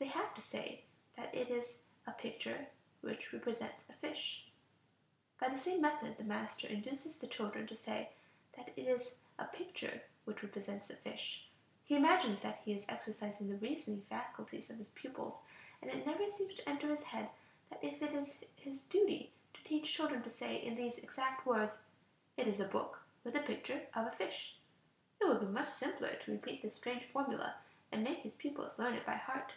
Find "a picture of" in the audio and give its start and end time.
23.36-24.06